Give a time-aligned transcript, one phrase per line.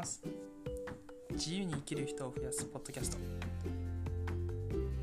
[0.00, 0.22] ます。
[1.32, 3.18] 自由に生きる人を増やすポッドキャスト。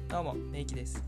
[0.07, 1.03] どうもめいきです、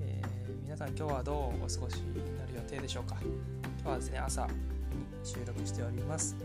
[0.00, 3.16] えー、皆さん今日はどうお過ごしになる予定でしょうか？
[3.22, 3.30] 今
[3.84, 4.52] 日はですね朝に
[5.22, 6.36] 収録しております、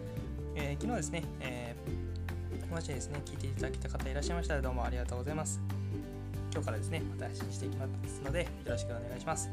[0.53, 5.59] えー、昨日ですね、えー、もしですね聞いていただけた方いらっしゃいましたらどうもありがとうございます。
[6.51, 9.49] 今日からですねまた発信していきますのでよろしくお願いします。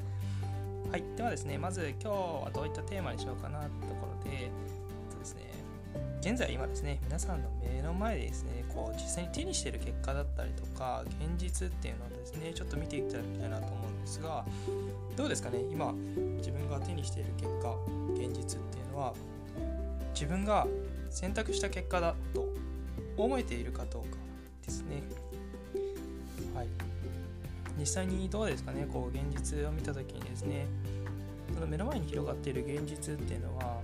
[0.91, 4.51] はい、ではですね、まず今日はどういったテーマにしようかなところで、えっ
[5.11, 5.41] とですね、
[6.23, 14.45] 現在今ですね、皆さんの目の前でですね、こう実際に手にしている結果だったりとか、現実っていうのをですね、ちょっと見ていただきたいなと思うんですが、
[15.17, 15.93] どうですかね、今、
[16.37, 17.75] 自分が手にしている結果、
[18.15, 19.15] 現実っていうのは、
[20.15, 20.69] 自分が
[21.11, 22.47] 選択した結果だと
[23.17, 24.17] 思えているかどうか
[24.65, 25.03] ですね。
[26.55, 26.69] はい。
[27.77, 30.67] 実際にどうですかねこう現実を見た時にですね
[31.55, 33.81] その目の前に広がっている現実っていうのは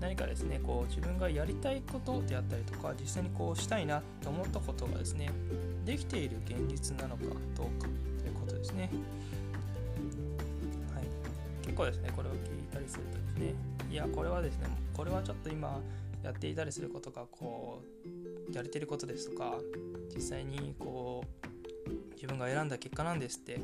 [0.00, 5.30] 何かですねこう自分がやりたいことであったりとか実際にこうしたいなと思ったことがですね
[5.84, 8.90] できている現実なのかどうかということですね。
[10.94, 11.04] はい、
[11.62, 12.38] 結構ですねこれを聞い
[12.72, 13.54] たりするとですね
[13.90, 15.80] いやこれはですねこれはちょっと今
[16.22, 17.82] やっていたりすることがこ
[18.50, 19.58] うやれてることですとか
[20.14, 21.48] 実際にこう
[22.14, 23.60] 自分が選んだ結果なんですって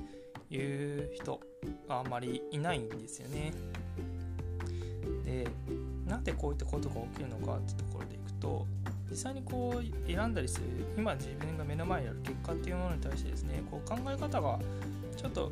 [0.51, 1.41] いう人
[1.89, 3.53] あんまりいないんですよね。
[5.25, 5.48] で
[6.15, 8.65] なんでこういったことが起きるのかってところでいくと
[9.11, 14.61] 実際にこう選んだりする今自分が目の前にある結果っていうものに対してですねこう考え方が
[15.17, 15.51] ちょっと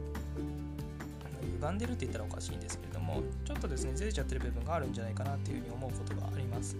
[1.58, 6.76] 歪んでるって言ったらおかしいんですけれどもちょっとですねずれちゃってる部分があるんじゃないかなっていうふうに思うことがあります。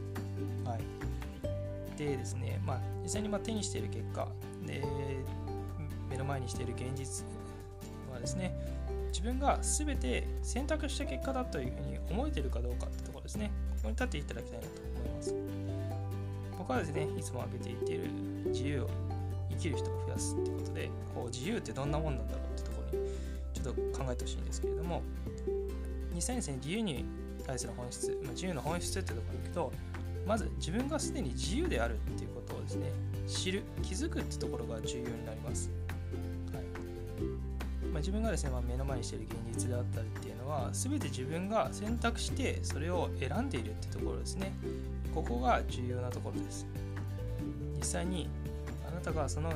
[0.64, 4.28] はい、でですね、まあ、実際にま手にしている結果
[4.64, 4.84] で
[6.08, 7.24] 目の前にしている現実
[8.12, 8.54] はですね
[9.08, 13.50] 自分が全て選択した結果だというふうに思えてるかどうかってところですね
[13.88, 15.34] に立っていただきたいなと思います。
[16.58, 18.10] 僕はですねいつも挙げていっている
[18.46, 18.90] 自由を
[19.50, 23.08] 生きる人を増やすっていうことでこう自由ってどんなもんなんだろうってところに
[23.52, 25.02] ちょっと考えてほしいんですけれども
[26.14, 27.04] 2000年自由に
[27.44, 29.72] 対する本質、ま、自由の本質ってところに行くと
[30.26, 32.86] まず自分がすでに自由であるっていうことをですね
[33.26, 35.70] 知る気づくってところが重要になります。
[36.52, 36.64] はい。
[37.86, 44.52] まあ、自分がですね、まあ、目の前にしている現実であったりってのは全て自分が選択してそれを選んでいるってところですね。
[45.14, 46.66] ここが重要なところです。
[47.76, 48.28] 実際に
[48.88, 49.52] あなたがその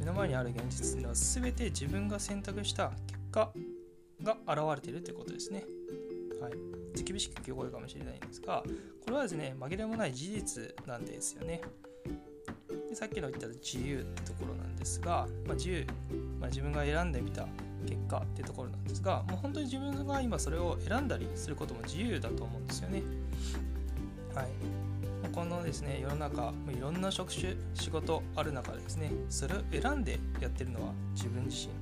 [0.00, 3.52] 目の前にある現実っていうのは全て自分が選択した結果
[4.22, 5.64] が現れているということですね。
[6.40, 6.52] はい。
[7.02, 8.62] 厳しく聞こえるかもしれないんですが
[9.04, 11.62] これはですね紛れもない事実なんですよね。
[12.88, 15.86] でさっきの言った自由ってところなんですが、まあ、自由、
[16.40, 17.46] まあ、自分が選んでみた。
[17.86, 23.02] 結果っていうところなんですがもう本当に自分が今それを選んだりすることも自由だと思うんですよね。
[24.34, 24.48] はい、
[25.32, 31.72] このですね世の中いろんな職種仕事ある中でですねそれを選んでやってるのは自分自身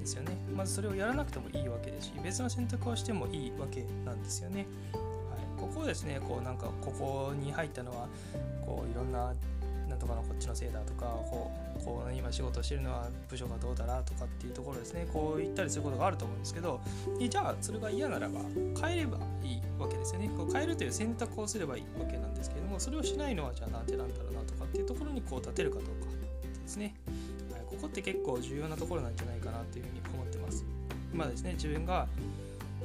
[0.00, 0.36] ですよね。
[0.54, 8.08] まずそれをやらなくてもいいわけですし別の選択をしてもいいわけなんですよね、はい、ここをですねこうなんかここに入ったのは
[8.64, 9.34] こういろんな
[9.94, 15.06] なんとかのこっちのせいだとかこうこう今仕事してるのは部署がどうだなとかっていうところですね。
[15.12, 16.80] こう言ったりすることがあると思うんですけど
[17.20, 18.40] じゃあそれが嫌ならば
[18.80, 20.28] 変えればいいわけですよね。
[20.36, 26.94] こう変えるという選択をすればいいわけなんですけれどもそれをしないのはじゃあなんでなんだろうなとかっていうところにこう立てるかどうかですね、
[27.52, 30.64] はい、ここって結構重要なところなんじゃないかなというふうに思ってます。
[31.12, 32.08] 今ですね自分が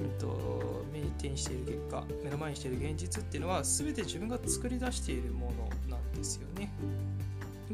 [0.01, 5.51] うんと、目に手にしている結果目の前にしている現実っていうのは全て自分が作り出しているも
[5.87, 6.71] のなんですよね。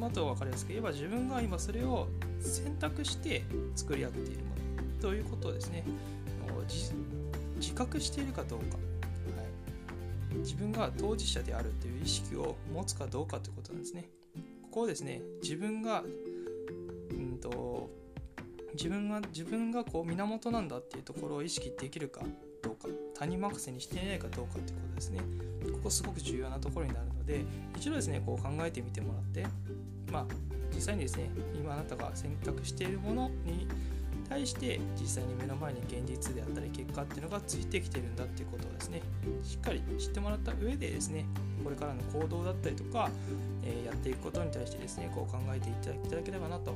[0.02, 2.08] あとは分かりやすく言えば自分が今それを
[2.42, 3.44] 選択して
[3.76, 5.84] 作り上げているものということをですね
[7.58, 8.82] 自覚しているかどうか、は
[10.34, 14.10] い、自分が当事者であるという意識を持つかどうかということなんですね。
[14.64, 16.04] ここをですね自分が、
[18.76, 22.22] 自分が自分がこう源なんだっていうところを意識できるか
[22.62, 22.88] どうか
[23.18, 25.20] 他人任せにしていないかどうかっていうことですね。
[25.72, 27.44] ここすごく重要なところになるので
[27.76, 29.46] 一度ですねこう考えてみてもらって
[30.12, 30.26] まあ
[30.74, 33.68] 実際にですね今あなたが選択しているものに
[34.28, 39.02] 対して実際に目の前に現実であったり結果っていうのがついてきてるんだっていうことをですね
[39.44, 41.26] しっかり知ってもらった上でですね
[41.64, 43.10] これからの行動だったりとか、
[43.64, 45.74] えー、やっていくことに対してですねこう考えてい
[46.10, 46.74] ただければなと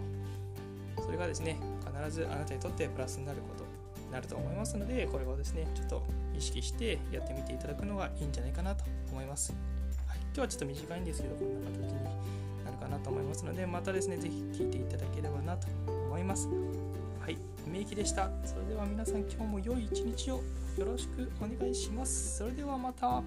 [1.01, 3.65] それがですね必ずあなたにとってプラスになること
[4.01, 6.03] になると思いますのでこれをですねちょっと
[6.37, 9.53] 意識してやってみていただくのがいいんじゃないかなと思います、
[10.07, 16.47] はい、今日はちょっと短いんですけどこんな形になるかなと思いますのでまたですね是非聞いていただければなと思います。
[17.19, 17.37] はい
[17.67, 18.29] 名義でした。
[18.43, 20.41] それでは皆さん今日も良い一日を
[20.77, 22.37] よろしくお願いします。
[22.37, 23.21] それではまた。